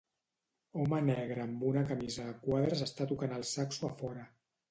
[0.83, 4.27] Home negre amb una camisa de quadres està tocant el saxo a fora.